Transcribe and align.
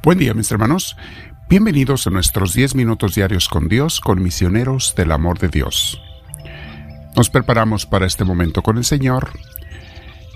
Buen 0.00 0.18
día 0.18 0.32
mis 0.32 0.50
hermanos, 0.52 0.96
bienvenidos 1.48 2.06
a 2.06 2.10
nuestros 2.10 2.54
10 2.54 2.76
minutos 2.76 3.16
diarios 3.16 3.48
con 3.48 3.66
Dios, 3.66 4.00
con 4.00 4.22
misioneros 4.22 4.94
del 4.96 5.10
amor 5.10 5.40
de 5.40 5.48
Dios. 5.48 6.00
Nos 7.16 7.30
preparamos 7.30 7.84
para 7.84 8.06
este 8.06 8.22
momento 8.22 8.62
con 8.62 8.78
el 8.78 8.84
Señor. 8.84 9.30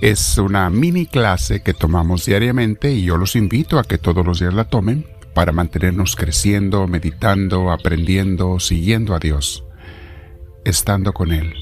Es 0.00 0.36
una 0.36 0.68
mini 0.68 1.06
clase 1.06 1.62
que 1.62 1.74
tomamos 1.74 2.26
diariamente 2.26 2.92
y 2.92 3.04
yo 3.04 3.16
los 3.16 3.36
invito 3.36 3.78
a 3.78 3.84
que 3.84 3.98
todos 3.98 4.26
los 4.26 4.40
días 4.40 4.52
la 4.52 4.64
tomen 4.64 5.06
para 5.32 5.52
mantenernos 5.52 6.16
creciendo, 6.16 6.88
meditando, 6.88 7.70
aprendiendo, 7.70 8.58
siguiendo 8.58 9.14
a 9.14 9.20
Dios, 9.20 9.64
estando 10.64 11.12
con 11.12 11.30
Él. 11.30 11.54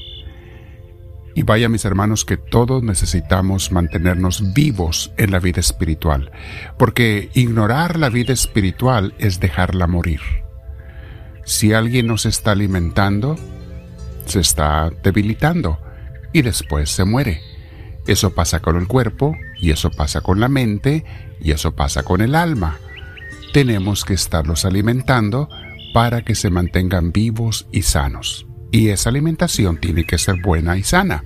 Y 1.33 1.43
vaya 1.43 1.69
mis 1.69 1.85
hermanos 1.85 2.25
que 2.25 2.37
todos 2.37 2.83
necesitamos 2.83 3.71
mantenernos 3.71 4.53
vivos 4.53 5.13
en 5.17 5.31
la 5.31 5.39
vida 5.39 5.59
espiritual, 5.59 6.31
porque 6.77 7.29
ignorar 7.33 7.97
la 7.97 8.09
vida 8.09 8.33
espiritual 8.33 9.13
es 9.17 9.39
dejarla 9.39 9.87
morir. 9.87 10.19
Si 11.45 11.73
alguien 11.73 12.07
nos 12.07 12.25
está 12.25 12.51
alimentando, 12.51 13.37
se 14.25 14.41
está 14.41 14.91
debilitando 15.03 15.79
y 16.33 16.41
después 16.41 16.89
se 16.89 17.05
muere. 17.05 17.41
Eso 18.07 18.33
pasa 18.33 18.59
con 18.59 18.77
el 18.77 18.87
cuerpo 18.87 19.35
y 19.59 19.71
eso 19.71 19.89
pasa 19.91 20.21
con 20.21 20.39
la 20.39 20.49
mente 20.49 21.05
y 21.39 21.51
eso 21.51 21.75
pasa 21.75 22.03
con 22.03 22.21
el 22.21 22.35
alma. 22.35 22.77
Tenemos 23.53 24.05
que 24.05 24.13
estarlos 24.13 24.65
alimentando 24.65 25.49
para 25.93 26.23
que 26.23 26.35
se 26.35 26.49
mantengan 26.49 27.11
vivos 27.11 27.67
y 27.71 27.83
sanos 27.83 28.47
y 28.71 28.89
esa 28.89 29.09
alimentación 29.09 29.77
tiene 29.77 30.05
que 30.05 30.17
ser 30.17 30.41
buena 30.41 30.77
y 30.77 30.83
sana. 30.83 31.23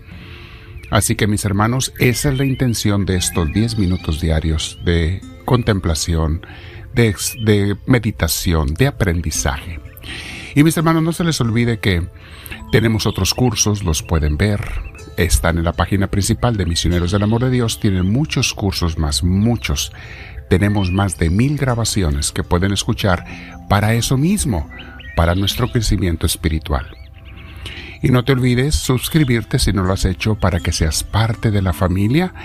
Así 0.90 1.16
que 1.16 1.28
mis 1.28 1.46
hermanos, 1.46 1.94
esa 2.00 2.30
es 2.30 2.38
la 2.38 2.46
intención 2.46 3.06
de 3.06 3.18
estos 3.18 3.52
10 3.54 3.78
minutos 3.78 4.22
diarios 4.22 4.80
de 4.84 5.22
contemplación, 5.46 6.46
de, 6.94 7.16
de, 7.44 7.78
meditación, 7.86 8.74
de 8.74 8.88
aprendizaje. 8.88 9.80
Y 10.56 10.64
mis 10.64 10.78
hermanos, 10.78 11.04
no 11.04 11.12
se 11.12 11.24
les 11.24 11.42
olvide 11.42 11.80
que 11.80 12.08
tenemos 12.72 13.06
otros 13.06 13.34
cursos, 13.34 13.84
los 13.84 14.04
pueden 14.04 14.38
ver. 14.38 14.62
Están 15.18 15.58
en 15.58 15.64
la 15.64 15.74
página 15.74 16.08
principal 16.08 16.58
de 16.58 16.66
Misioneros 16.66 17.12
del 17.12 17.24
Amor 17.24 17.44
de 17.44 17.50
Dios. 17.50 17.80
Tienen 17.80 18.12
muchos 18.12 18.54
cursos 18.54 18.98
más, 18.98 19.24
muchos. 19.24 19.92
Tenemos 20.50 20.92
más 20.92 21.18
de 21.18 21.30
mil 21.30 21.58
grabaciones 21.58 22.32
que 22.32 22.44
pueden 22.44 22.72
escuchar 22.72 23.26
para 23.70 23.94
eso 23.96 24.18
mismo, 24.18 24.70
para 25.16 25.36
nuestro 25.36 25.72
crecimiento 25.72 26.26
espiritual. 26.26 27.05
Y 28.06 28.10
no 28.10 28.24
te 28.24 28.34
olvides 28.34 28.76
suscribirte 28.76 29.58
si 29.58 29.74
no 29.74 29.84
lo 29.84 29.92
has 29.92 30.06
hecho 30.06 30.36
para 30.36 30.60
que 30.60 30.72
seas 30.72 31.04
parte 31.04 31.50
de 31.50 31.64
la 31.64 31.74
familia 31.74 32.36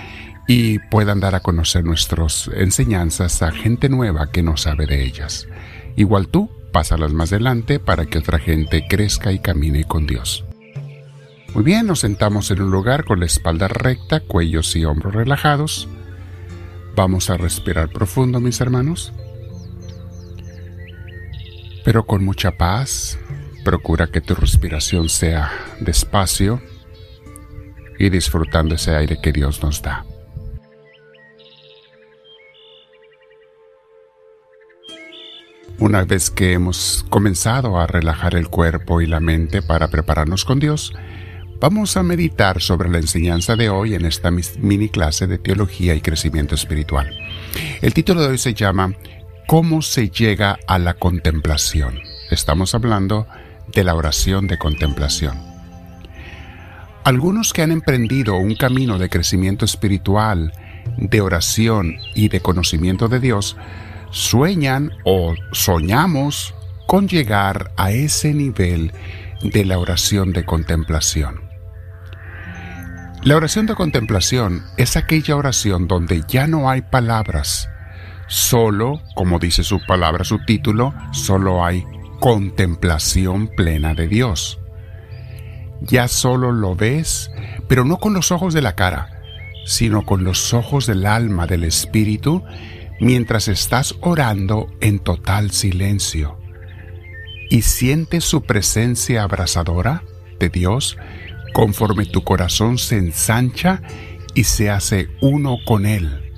y 0.47 0.79
puedan 0.79 1.19
dar 1.19 1.35
a 1.35 1.41
conocer 1.41 1.85
nuestras 1.85 2.49
enseñanzas 2.55 3.43
a 3.43 3.51
gente 3.51 3.87
nueva 3.87 4.31
que 4.31 4.41
no 4.41 4.57
sabe 4.57 4.87
de 4.87 5.05
ellas. 5.05 5.47
Igual 5.95 6.29
tú, 6.29 6.49
pásalas 6.71 7.13
más 7.13 7.31
adelante 7.31 7.79
para 7.79 8.07
que 8.07 8.17
otra 8.17 8.39
gente 8.39 8.87
crezca 8.89 9.31
y 9.31 9.37
camine 9.37 9.83
con 9.83 10.07
Dios. 10.07 10.45
Muy 11.53 11.63
bien, 11.63 11.85
nos 11.85 11.99
sentamos 11.99 12.49
en 12.49 12.63
un 12.63 12.71
lugar 12.71 13.05
con 13.05 13.19
la 13.19 13.27
espalda 13.27 13.67
recta, 13.67 14.19
cuellos 14.21 14.75
y 14.75 14.83
hombros 14.83 15.13
relajados. 15.13 15.87
Vamos 16.95 17.29
a 17.29 17.37
respirar 17.37 17.89
profundo, 17.89 18.39
mis 18.39 18.59
hermanos. 18.61 19.13
Pero 21.85 22.07
con 22.07 22.25
mucha 22.25 22.57
paz, 22.57 23.19
Procura 23.63 24.07
que 24.07 24.21
tu 24.21 24.33
respiración 24.33 25.07
sea 25.09 25.51
despacio 25.79 26.61
y 27.99 28.09
disfrutando 28.09 28.75
ese 28.75 28.95
aire 28.95 29.19
que 29.21 29.31
Dios 29.31 29.61
nos 29.61 29.81
da. 29.81 30.05
Una 35.77 36.03
vez 36.05 36.29
que 36.29 36.53
hemos 36.53 37.05
comenzado 37.09 37.79
a 37.79 37.87
relajar 37.87 38.35
el 38.35 38.49
cuerpo 38.49 39.01
y 39.01 39.07
la 39.07 39.19
mente 39.19 39.61
para 39.61 39.87
prepararnos 39.89 40.45
con 40.45 40.59
Dios, 40.59 40.93
vamos 41.59 41.97
a 41.97 42.03
meditar 42.03 42.61
sobre 42.61 42.89
la 42.89 42.99
enseñanza 42.99 43.55
de 43.55 43.69
hoy 43.69 43.95
en 43.95 44.05
esta 44.05 44.31
mini 44.31 44.89
clase 44.89 45.27
de 45.27 45.37
teología 45.37 45.95
y 45.95 46.01
crecimiento 46.01 46.55
espiritual. 46.55 47.11
El 47.81 47.93
título 47.93 48.21
de 48.21 48.27
hoy 48.27 48.37
se 48.37 48.53
llama 48.53 48.93
¿Cómo 49.47 49.81
se 49.81 50.09
llega 50.09 50.57
a 50.67 50.79
la 50.79 50.95
contemplación? 50.95 51.99
Estamos 52.29 52.75
hablando 52.75 53.25
de 53.25 53.50
la 53.83 53.95
oración 53.95 54.47
de 54.47 54.57
contemplación. 54.57 55.37
Algunos 57.03 57.51
que 57.51 57.63
han 57.63 57.71
emprendido 57.71 58.35
un 58.35 58.55
camino 58.55 58.99
de 58.99 59.09
crecimiento 59.09 59.65
espiritual, 59.65 60.53
de 60.97 61.21
oración 61.21 61.97
y 62.13 62.29
de 62.29 62.41
conocimiento 62.41 63.07
de 63.07 63.19
Dios, 63.19 63.57
sueñan 64.11 64.91
o 65.03 65.33
soñamos 65.51 66.53
con 66.85 67.07
llegar 67.07 67.71
a 67.77 67.91
ese 67.91 68.33
nivel 68.33 68.91
de 69.41 69.65
la 69.65 69.79
oración 69.79 70.31
de 70.33 70.45
contemplación. 70.45 71.41
La 73.23 73.35
oración 73.35 73.65
de 73.65 73.75
contemplación 73.75 74.63
es 74.77 74.97
aquella 74.97 75.35
oración 75.35 75.87
donde 75.87 76.23
ya 76.27 76.47
no 76.47 76.69
hay 76.69 76.81
palabras, 76.81 77.69
solo, 78.27 79.01
como 79.15 79.39
dice 79.39 79.63
su 79.63 79.79
palabra, 79.85 80.23
su 80.23 80.43
título, 80.45 80.93
solo 81.13 81.63
hay 81.63 81.83
contemplación 82.21 83.47
plena 83.47 83.95
de 83.95 84.07
Dios. 84.07 84.59
Ya 85.81 86.07
solo 86.07 86.51
lo 86.51 86.75
ves, 86.75 87.31
pero 87.67 87.83
no 87.83 87.97
con 87.97 88.13
los 88.13 88.31
ojos 88.31 88.53
de 88.53 88.61
la 88.61 88.75
cara, 88.75 89.23
sino 89.65 90.05
con 90.05 90.23
los 90.23 90.53
ojos 90.53 90.85
del 90.85 91.07
alma, 91.07 91.47
del 91.47 91.63
espíritu, 91.63 92.43
mientras 92.99 93.47
estás 93.47 93.95
orando 94.01 94.67
en 94.81 94.99
total 94.99 95.49
silencio. 95.49 96.37
Y 97.49 97.63
sientes 97.63 98.23
su 98.23 98.43
presencia 98.43 99.23
abrasadora 99.23 100.03
de 100.39 100.49
Dios 100.49 100.97
conforme 101.53 102.05
tu 102.05 102.23
corazón 102.23 102.77
se 102.77 102.97
ensancha 102.97 103.81
y 104.35 104.43
se 104.43 104.69
hace 104.69 105.09
uno 105.21 105.57
con 105.65 105.87
Él. 105.87 106.31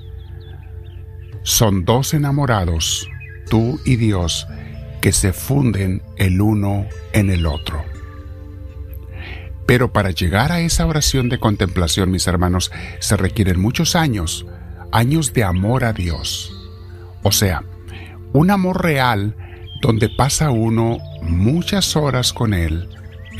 Son 1.42 1.84
dos 1.84 2.14
enamorados, 2.14 3.06
tú 3.50 3.78
y 3.84 3.96
Dios, 3.96 4.48
que 5.04 5.12
se 5.12 5.34
funden 5.34 6.00
el 6.16 6.40
uno 6.40 6.86
en 7.12 7.28
el 7.28 7.44
otro. 7.44 7.84
Pero 9.66 9.92
para 9.92 10.12
llegar 10.12 10.50
a 10.50 10.60
esa 10.60 10.86
oración 10.86 11.28
de 11.28 11.38
contemplación, 11.38 12.10
mis 12.10 12.26
hermanos, 12.26 12.72
se 13.00 13.18
requieren 13.18 13.60
muchos 13.60 13.96
años, 13.96 14.46
años 14.92 15.34
de 15.34 15.44
amor 15.44 15.84
a 15.84 15.92
Dios. 15.92 16.56
O 17.22 17.32
sea, 17.32 17.64
un 18.32 18.50
amor 18.50 18.82
real 18.82 19.36
donde 19.82 20.08
pasa 20.08 20.50
uno 20.50 20.96
muchas 21.20 21.96
horas 21.96 22.32
con 22.32 22.54
Él 22.54 22.88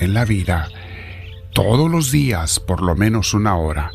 en 0.01 0.13
la 0.13 0.27
vida, 0.27 0.69
todos 1.55 1.91
los 1.91 2.11
días 2.11 2.61
por 2.61 2.83
lo 2.83 2.95
menos 2.95 3.33
una 3.33 3.57
hora. 3.57 3.91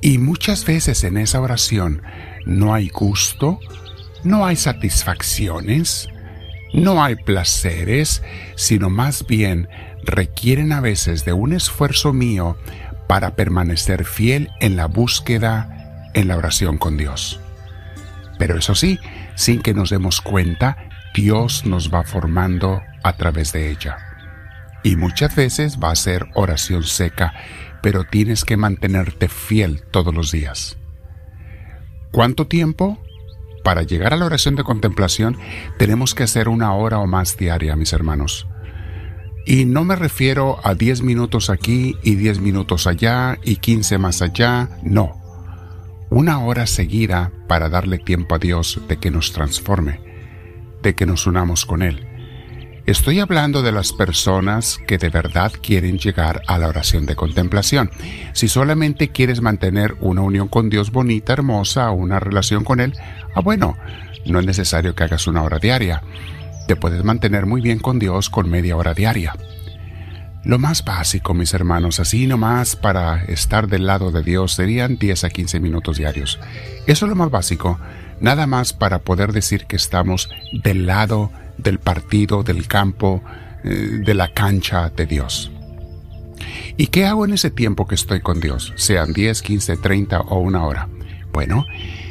Y 0.00 0.18
muchas 0.18 0.64
veces 0.64 1.02
en 1.02 1.16
esa 1.16 1.40
oración 1.40 2.02
no 2.46 2.72
hay 2.72 2.88
gusto, 2.88 3.58
no 4.22 4.46
hay 4.46 4.54
satisfacciones, 4.54 6.08
no 6.72 7.02
hay 7.02 7.16
placeres, 7.16 8.22
sino 8.56 8.90
más 8.90 9.26
bien 9.26 9.68
requieren 10.04 10.72
a 10.72 10.80
veces 10.80 11.24
de 11.24 11.32
un 11.32 11.52
esfuerzo 11.52 12.12
mío 12.12 12.56
para 13.06 13.34
permanecer 13.34 14.04
fiel 14.04 14.50
en 14.60 14.76
la 14.76 14.86
búsqueda, 14.86 16.10
en 16.14 16.28
la 16.28 16.36
oración 16.36 16.78
con 16.78 16.96
Dios. 16.96 17.40
Pero 18.38 18.56
eso 18.56 18.74
sí, 18.74 18.98
sin 19.34 19.62
que 19.62 19.74
nos 19.74 19.90
demos 19.90 20.20
cuenta, 20.20 20.76
Dios 21.14 21.64
nos 21.64 21.92
va 21.92 22.04
formando 22.04 22.82
a 23.02 23.14
través 23.14 23.52
de 23.52 23.70
ella. 23.70 23.98
Y 24.82 24.96
muchas 24.96 25.34
veces 25.34 25.78
va 25.82 25.90
a 25.90 25.96
ser 25.96 26.26
oración 26.34 26.84
seca, 26.84 27.34
pero 27.82 28.04
tienes 28.04 28.44
que 28.44 28.56
mantenerte 28.56 29.28
fiel 29.28 29.82
todos 29.90 30.14
los 30.14 30.30
días. 30.30 30.76
¿Cuánto 32.12 32.46
tiempo? 32.46 33.02
Para 33.68 33.82
llegar 33.82 34.14
a 34.14 34.16
la 34.16 34.24
oración 34.24 34.56
de 34.56 34.64
contemplación 34.64 35.36
tenemos 35.76 36.14
que 36.14 36.22
hacer 36.22 36.48
una 36.48 36.72
hora 36.72 37.00
o 37.00 37.06
más 37.06 37.36
diaria, 37.36 37.76
mis 37.76 37.92
hermanos. 37.92 38.48
Y 39.44 39.66
no 39.66 39.84
me 39.84 39.94
refiero 39.94 40.58
a 40.64 40.74
10 40.74 41.02
minutos 41.02 41.50
aquí 41.50 41.94
y 42.02 42.14
10 42.14 42.40
minutos 42.40 42.86
allá 42.86 43.36
y 43.44 43.56
15 43.56 43.98
más 43.98 44.22
allá, 44.22 44.70
no. 44.82 45.20
Una 46.08 46.38
hora 46.38 46.66
seguida 46.66 47.30
para 47.46 47.68
darle 47.68 47.98
tiempo 47.98 48.36
a 48.36 48.38
Dios 48.38 48.80
de 48.88 48.96
que 48.96 49.10
nos 49.10 49.34
transforme, 49.34 50.00
de 50.82 50.94
que 50.94 51.04
nos 51.04 51.26
unamos 51.26 51.66
con 51.66 51.82
Él. 51.82 52.07
Estoy 52.88 53.20
hablando 53.20 53.60
de 53.60 53.70
las 53.70 53.92
personas 53.92 54.80
que 54.86 54.96
de 54.96 55.10
verdad 55.10 55.52
quieren 55.62 55.98
llegar 55.98 56.40
a 56.46 56.56
la 56.56 56.68
oración 56.68 57.04
de 57.04 57.16
contemplación. 57.16 57.90
Si 58.32 58.48
solamente 58.48 59.10
quieres 59.10 59.42
mantener 59.42 59.98
una 60.00 60.22
unión 60.22 60.48
con 60.48 60.70
Dios 60.70 60.90
bonita, 60.90 61.34
hermosa, 61.34 61.90
una 61.90 62.18
relación 62.18 62.64
con 62.64 62.80
Él, 62.80 62.94
ah 63.34 63.42
bueno, 63.42 63.76
no 64.24 64.40
es 64.40 64.46
necesario 64.46 64.94
que 64.94 65.04
hagas 65.04 65.26
una 65.26 65.42
hora 65.42 65.58
diaria. 65.58 66.02
Te 66.66 66.76
puedes 66.76 67.04
mantener 67.04 67.44
muy 67.44 67.60
bien 67.60 67.78
con 67.78 67.98
Dios 67.98 68.30
con 68.30 68.48
media 68.48 68.74
hora 68.74 68.94
diaria. 68.94 69.36
Lo 70.42 70.58
más 70.58 70.82
básico, 70.82 71.34
mis 71.34 71.52
hermanos, 71.52 72.00
así 72.00 72.26
nomás 72.26 72.74
para 72.74 73.22
estar 73.24 73.68
del 73.68 73.84
lado 73.84 74.12
de 74.12 74.22
Dios 74.22 74.54
serían 74.54 74.96
10 74.96 75.24
a 75.24 75.28
15 75.28 75.60
minutos 75.60 75.98
diarios. 75.98 76.40
Eso 76.86 77.04
es 77.04 77.10
lo 77.10 77.16
más 77.16 77.30
básico, 77.30 77.78
nada 78.22 78.46
más 78.46 78.72
para 78.72 79.00
poder 79.00 79.34
decir 79.34 79.66
que 79.66 79.76
estamos 79.76 80.30
del 80.64 80.86
lado 80.86 81.30
del 81.58 81.78
partido, 81.78 82.42
del 82.42 82.66
campo, 82.66 83.22
eh, 83.64 84.00
de 84.04 84.14
la 84.14 84.32
cancha 84.32 84.88
de 84.90 85.06
Dios. 85.06 85.50
¿Y 86.76 86.86
qué 86.88 87.06
hago 87.06 87.24
en 87.24 87.32
ese 87.32 87.50
tiempo 87.50 87.86
que 87.86 87.96
estoy 87.96 88.20
con 88.20 88.40
Dios? 88.40 88.72
Sean 88.76 89.12
10, 89.12 89.42
15, 89.42 89.76
30 89.76 90.20
o 90.20 90.38
una 90.38 90.64
hora. 90.64 90.88
Bueno, 91.32 91.66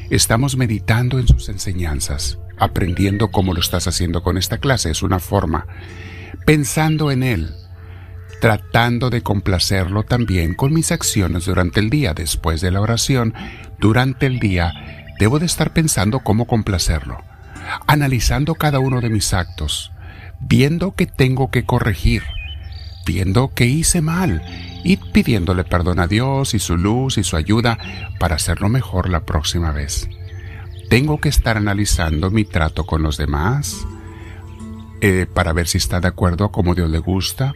estamos 0.10 0.58
meditando 0.58 1.20
en 1.20 1.28
sus 1.28 1.50
enseñanzas, 1.50 2.38
aprendiendo 2.58 3.30
como 3.30 3.54
lo 3.54 3.60
estás 3.60 3.88
haciendo 3.88 4.24
con 4.24 4.38
esta 4.38 4.58
clase, 4.58 4.92
es 4.92 5.04
una 5.04 5.20
forma, 5.20 5.68
pensando 6.46 7.12
en 7.12 7.24
Él, 7.24 7.56
tratando 8.42 9.10
de 9.10 9.22
complacerlo 9.22 10.04
también 10.04 10.54
con 10.54 10.74
mis 10.74 10.92
acciones 10.92 11.46
durante 11.46 11.80
el 11.80 11.90
día, 11.90 12.14
después 12.14 12.62
de 12.62 12.72
la 12.72 12.82
oración, 12.82 13.34
durante 13.80 14.26
el 14.26 14.40
día, 14.40 14.74
debo 15.20 15.40
de 15.40 15.46
estar 15.46 15.74
pensando 15.74 16.20
cómo 16.20 16.46
complacerlo, 16.46 17.24
analizando 17.88 18.56
cada 18.56 18.80
uno 18.80 19.02
de 19.02 19.10
mis 19.10 19.34
actos, 19.34 19.92
viendo 20.40 20.94
que 20.96 21.06
tengo 21.06 21.52
que 21.52 21.66
corregir, 21.66 22.24
viendo 23.06 23.54
que 23.54 23.66
hice 23.66 24.02
mal 24.02 24.42
y 24.84 24.98
pidiéndole 24.98 25.64
perdón 25.64 26.00
a 26.00 26.08
Dios 26.08 26.54
y 26.54 26.60
su 26.60 26.78
luz 26.78 27.18
y 27.18 27.24
su 27.24 27.36
ayuda 27.36 27.78
para 28.20 28.36
hacerlo 28.36 28.70
mejor 28.70 29.10
la 29.10 29.26
próxima 29.26 29.72
vez. 29.72 30.10
Tengo 30.90 31.20
que 31.20 31.30
estar 31.30 31.58
analizando 31.58 32.32
mi 32.32 32.46
trato 32.46 32.86
con 32.86 33.04
los 33.04 33.18
demás 33.18 33.86
eh, 35.02 35.28
para 35.32 35.54
ver 35.54 35.68
si 35.68 35.78
está 35.78 36.00
de 36.00 36.08
acuerdo 36.08 36.46
a 36.46 36.52
como 36.52 36.74
Dios 36.74 36.90
le 36.90 37.00
gusta, 37.00 37.54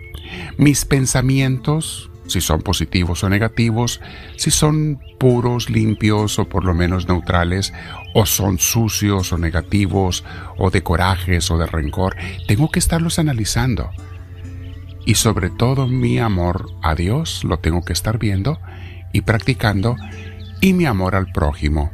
mis 0.58 0.86
pensamientos, 0.86 2.11
si 2.31 2.42
son 2.42 2.62
positivos 2.62 3.24
o 3.24 3.30
negativos, 3.30 4.01
si 4.38 4.51
son 4.51 5.00
puros, 5.19 5.69
limpios 5.69 6.39
o 6.39 6.50
por 6.50 6.66
lo 6.66 6.74
menos 6.74 7.07
neutrales, 7.07 7.74
o 8.13 8.25
son 8.25 8.60
sucios 8.60 9.31
o 9.31 9.38
negativos, 9.38 10.24
o 10.57 10.69
de 10.69 10.83
corajes 10.83 11.51
o 11.51 11.57
de 11.57 11.68
rencor, 11.68 12.16
tengo 12.48 12.72
que 12.72 12.80
estarlos 12.80 13.19
analizando. 13.19 13.92
Y 15.06 15.16
sobre 15.16 15.50
todo 15.50 15.88
mi 15.88 16.19
amor 16.19 16.68
a 16.81 16.95
Dios 16.95 17.44
lo 17.44 17.60
tengo 17.60 17.83
que 17.83 17.94
estar 17.94 18.18
viendo 18.18 18.60
y 19.13 19.22
practicando, 19.22 19.95
y 20.62 20.74
mi 20.74 20.86
amor 20.86 21.16
al 21.16 21.31
prójimo. 21.31 21.92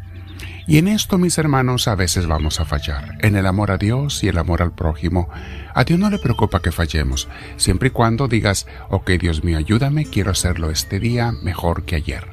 Y 0.68 0.78
en 0.80 0.90
esto, 0.90 1.18
mis 1.18 1.38
hermanos, 1.38 1.88
a 1.88 1.95
veces 1.95 2.28
vamos 2.28 2.60
a 2.60 2.66
fallar, 2.66 3.18
en 3.22 3.38
el 3.38 3.45
amor 3.45 3.72
a 3.72 3.78
Dios 3.78 4.22
y 4.24 4.28
el 4.28 4.38
amor 4.38 4.62
al 4.62 4.74
prójimo. 4.74 5.30
A 5.78 5.84
Dios 5.84 6.00
no 6.00 6.10
le 6.10 6.18
preocupa 6.18 6.60
que 6.60 6.72
fallemos, 6.72 7.28
siempre 7.56 7.90
y 7.90 7.92
cuando 7.92 8.28
digas, 8.28 8.66
ok 8.90 9.12
Dios 9.12 9.44
mío, 9.44 9.60
ayúdame, 9.60 10.08
quiero 10.08 10.32
hacerlo 10.32 10.72
este 10.72 11.00
día 11.00 11.32
mejor 11.44 11.86
que 11.86 11.96
ayer. 11.96 12.26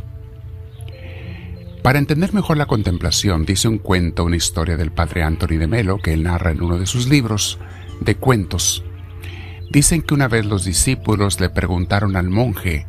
Para 1.82 1.98
entender 1.98 2.32
mejor 2.32 2.56
la 2.56 2.64
contemplación, 2.64 3.44
dice 3.44 3.68
un 3.68 3.76
cuento, 3.76 4.24
una 4.24 4.36
historia 4.36 4.78
del 4.78 4.92
padre 4.92 5.24
Anthony 5.24 5.58
de 5.58 5.66
Melo, 5.66 5.98
que 5.98 6.14
él 6.14 6.22
narra 6.22 6.52
en 6.52 6.62
uno 6.62 6.78
de 6.78 6.86
sus 6.86 7.06
libros 7.06 7.58
de 8.00 8.14
cuentos. 8.14 8.82
Dicen 9.70 10.00
que 10.00 10.14
una 10.14 10.28
vez 10.28 10.46
los 10.46 10.64
discípulos 10.64 11.38
le 11.38 11.50
preguntaron 11.50 12.16
al 12.16 12.30
monje, 12.30 12.86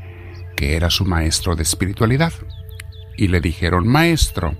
que 0.55 0.77
era 0.77 0.89
su 0.89 1.03
maestro 1.03 1.57
de 1.57 1.63
espiritualidad, 1.63 2.31
y 3.17 3.27
le 3.27 3.41
dijeron, 3.41 3.89
Maestro, 3.89 4.55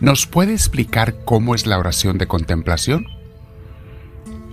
¿Nos 0.00 0.26
puede 0.26 0.52
explicar 0.52 1.24
cómo 1.24 1.54
es 1.54 1.64
la 1.64 1.78
oración 1.78 2.18
de 2.18 2.26
contemplación? 2.26 3.06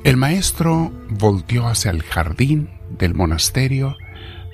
El 0.03 0.17
maestro 0.17 0.91
volteó 1.09 1.67
hacia 1.67 1.91
el 1.91 2.03
jardín 2.03 2.69
del 2.89 3.13
monasterio, 3.13 3.95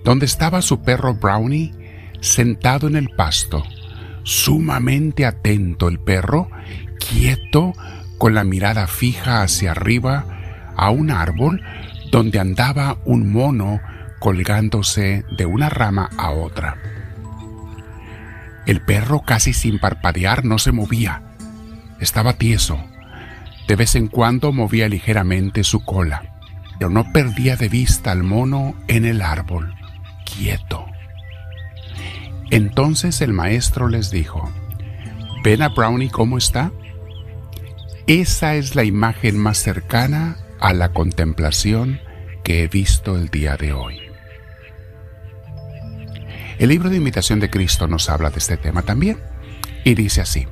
donde 0.03 0.27
estaba 0.27 0.61
su 0.61 0.83
perro 0.83 1.15
Brownie 1.15 1.73
sentado 2.21 2.87
en 2.87 2.95
el 2.95 3.09
pasto, 3.09 3.63
sumamente 4.23 5.25
atento 5.25 5.87
el 5.87 5.99
perro, 5.99 6.49
quieto, 6.99 7.73
con 8.17 8.35
la 8.35 8.43
mirada 8.43 8.85
fija 8.85 9.41
hacia 9.41 9.71
arriba, 9.71 10.25
a 10.75 10.91
un 10.91 11.09
árbol 11.09 11.63
donde 12.11 12.39
andaba 12.39 12.99
un 13.05 13.31
mono 13.31 13.81
colgándose 14.19 15.23
de 15.35 15.45
una 15.45 15.69
rama 15.69 16.09
a 16.17 16.31
otra. 16.31 16.77
El 18.65 18.81
perro 18.81 19.21
casi 19.21 19.53
sin 19.53 19.79
parpadear 19.79 20.45
no 20.45 20.59
se 20.59 20.71
movía. 20.71 21.23
Estaba 21.99 22.33
tieso. 22.33 22.88
De 23.69 23.75
vez 23.75 23.93
en 23.93 24.07
cuando 24.07 24.51
movía 24.51 24.89
ligeramente 24.89 25.63
su 25.63 25.85
cola, 25.85 26.33
pero 26.79 26.89
no 26.89 27.13
perdía 27.13 27.55
de 27.55 27.69
vista 27.69 28.11
al 28.11 28.23
mono 28.23 28.73
en 28.87 29.05
el 29.05 29.21
árbol, 29.21 29.75
quieto. 30.25 30.87
Entonces 32.49 33.21
el 33.21 33.31
maestro 33.31 33.87
les 33.87 34.09
dijo, 34.09 34.51
¿ven 35.43 35.61
a 35.61 35.69
Brownie 35.69 36.09
cómo 36.09 36.39
está? 36.39 36.71
Esa 38.07 38.55
es 38.55 38.73
la 38.73 38.85
imagen 38.85 39.37
más 39.37 39.59
cercana 39.59 40.37
a 40.59 40.73
la 40.73 40.91
contemplación 40.91 41.99
que 42.43 42.63
he 42.63 42.67
visto 42.67 43.17
el 43.17 43.29
día 43.29 43.55
de 43.55 43.73
hoy. 43.73 43.99
El 46.57 46.69
libro 46.69 46.89
de 46.89 46.97
Imitación 46.97 47.39
de 47.39 47.51
Cristo 47.51 47.87
nos 47.87 48.09
habla 48.09 48.31
de 48.31 48.39
este 48.39 48.57
tema 48.57 48.81
también 48.81 49.19
y 49.83 49.93
dice 49.93 50.21
así. 50.21 50.47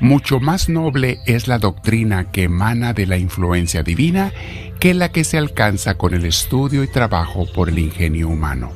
Mucho 0.00 0.40
más 0.40 0.70
noble 0.70 1.20
es 1.26 1.46
la 1.46 1.58
doctrina 1.58 2.30
que 2.30 2.44
emana 2.44 2.94
de 2.94 3.06
la 3.06 3.18
influencia 3.18 3.82
divina 3.82 4.32
que 4.80 4.94
la 4.94 5.12
que 5.12 5.24
se 5.24 5.36
alcanza 5.36 5.98
con 5.98 6.14
el 6.14 6.24
estudio 6.24 6.82
y 6.82 6.88
trabajo 6.88 7.46
por 7.52 7.68
el 7.68 7.78
ingenio 7.78 8.28
humano. 8.28 8.72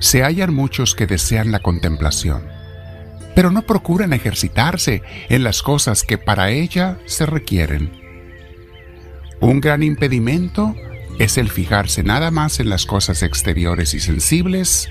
Se 0.00 0.22
hallan 0.22 0.52
muchos 0.52 0.94
que 0.94 1.06
desean 1.06 1.50
la 1.50 1.60
contemplación, 1.60 2.46
pero 3.34 3.50
no 3.50 3.62
procuran 3.62 4.12
ejercitarse 4.12 5.02
en 5.30 5.44
las 5.44 5.62
cosas 5.62 6.02
que 6.02 6.18
para 6.18 6.50
ella 6.50 6.98
se 7.06 7.24
requieren. 7.24 7.90
Un 9.40 9.62
gran 9.62 9.82
impedimento 9.82 10.76
es 11.18 11.38
el 11.38 11.48
fijarse 11.48 12.02
nada 12.02 12.30
más 12.30 12.60
en 12.60 12.68
las 12.68 12.84
cosas 12.84 13.22
exteriores 13.22 13.94
y 13.94 14.00
sensibles 14.00 14.90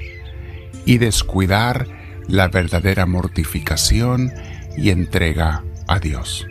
y 0.83 0.97
descuidar 0.97 2.00
la 2.31 2.47
verdadera 2.47 3.05
mortificación 3.05 4.33
y 4.77 4.89
entrega 4.89 5.63
a 5.87 5.99
Dios. 5.99 6.47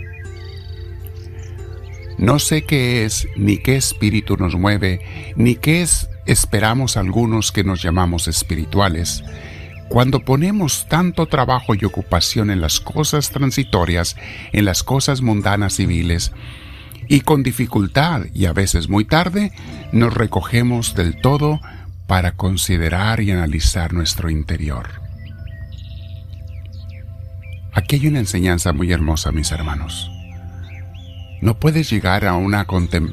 No 2.19 2.39
sé 2.39 2.65
qué 2.65 3.07
es, 3.07 3.27
ni 3.37 3.57
qué 3.57 3.77
espíritu 3.77 4.37
nos 4.37 4.55
mueve, 4.55 5.01
ni 5.37 5.57
qué 5.57 5.81
es 5.81 6.11
esperamos 6.27 6.99
algunos 6.99 7.51
que 7.51 7.65
nos 7.65 7.83
llamamos 7.83 8.29
espirituales, 8.29 9.25
cuando 9.89 10.21
ponemos 10.21 10.87
tanto 10.87 11.27
trabajo 11.27 11.75
y 11.75 11.85
ocupación 11.85 12.51
en 12.51 12.61
las 12.61 12.79
cosas 12.79 13.31
transitorias, 13.31 14.17
en 14.53 14.67
las 14.67 14.85
cosas 14.85 15.23
mundanas 15.23 15.77
civiles, 15.77 16.33
y 17.09 17.23
con 17.23 17.43
dificultad 17.43 18.27
y 18.35 18.45
a 18.45 18.53
veces 18.53 18.91
muy 18.91 19.07
tarde 19.07 19.51
nos 19.93 20.13
recogemos 20.13 20.95
del 20.95 21.21
todo 21.21 21.59
para 22.07 22.37
considerar 22.37 23.21
y 23.21 23.31
analizar 23.31 23.95
nuestro 23.95 24.29
interior. 24.29 25.10
Aquí 27.81 27.97
hay 27.97 28.09
una 28.09 28.19
enseñanza 28.19 28.75
muy 28.75 28.93
hermosa, 28.93 29.33
mis 29.33 29.53
hermanos. 29.53 30.11
No 31.41 31.59
puedes 31.59 31.89
llegar 31.89 32.27
a 32.27 32.35
una 32.35 32.67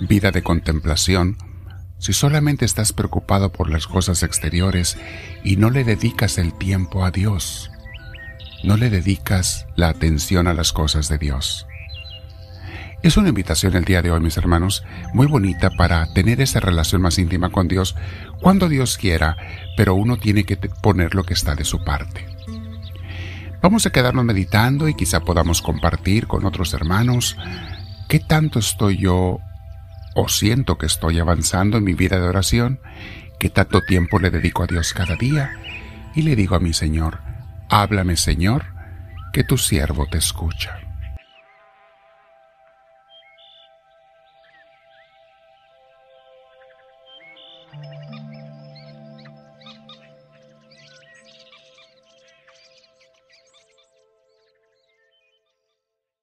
vida 0.10 0.32
de 0.32 0.44
contemplación 0.44 1.38
si 2.00 2.12
solamente 2.12 2.66
estás 2.66 2.92
preocupado 2.92 3.54
por 3.54 3.70
las 3.70 3.88
cosas 3.88 4.24
exteriores 4.24 4.98
y 5.42 5.56
no 5.56 5.70
le 5.70 5.86
dedicas 5.86 6.38
el 6.38 6.54
tiempo 6.54 7.06
a 7.06 7.12
Dios. 7.12 7.72
No 8.66 8.76
le 8.76 8.90
dedicas 8.90 9.68
la 9.78 9.88
atención 9.88 10.48
a 10.48 10.54
las 10.54 10.74
cosas 10.74 11.08
de 11.08 11.18
Dios. 11.18 11.66
Es 13.04 13.16
una 13.16 13.30
invitación 13.30 13.74
el 13.78 13.86
día 13.86 14.02
de 14.02 14.12
hoy, 14.12 14.20
mis 14.20 14.36
hermanos, 14.36 14.84
muy 15.14 15.28
bonita 15.28 15.70
para 15.70 16.12
tener 16.14 16.42
esa 16.42 16.60
relación 16.60 17.02
más 17.02 17.18
íntima 17.20 17.52
con 17.52 17.70
Dios 17.70 17.96
cuando 18.42 18.68
Dios 18.68 18.98
quiera, 18.98 19.38
pero 19.78 19.96
uno 19.96 20.18
tiene 20.18 20.44
que 20.44 20.58
poner 20.58 21.16
lo 21.16 21.24
que 21.24 21.36
está 21.36 21.56
de 21.56 21.64
su 21.64 21.86
parte. 21.86 22.37
Vamos 23.62 23.86
a 23.86 23.90
quedarnos 23.90 24.24
meditando 24.24 24.88
y 24.88 24.94
quizá 24.94 25.22
podamos 25.22 25.62
compartir 25.62 26.28
con 26.28 26.46
otros 26.46 26.74
hermanos 26.74 27.38
qué 28.08 28.20
tanto 28.20 28.60
estoy 28.60 28.98
yo 28.98 29.40
o 30.16 30.30
siento 30.30 30.78
que 30.78 30.86
estoy 30.86 31.20
avanzando 31.20 31.78
en 31.78 31.84
mi 31.84 31.94
vida 31.94 32.20
de 32.20 32.28
oración, 32.28 32.80
qué 33.40 33.50
tanto 33.50 33.82
tiempo 33.82 34.20
le 34.20 34.30
dedico 34.30 34.64
a 34.64 34.68
Dios 34.68 34.94
cada 34.94 35.16
día 35.16 35.52
y 36.16 36.22
le 36.22 36.36
digo 36.36 36.56
a 36.56 36.60
mi 36.60 36.74
Señor, 36.74 37.20
háblame 37.70 38.16
Señor, 38.16 38.66
que 39.34 39.44
tu 39.44 39.58
siervo 39.58 40.06
te 40.06 40.20
escucha. 40.20 40.87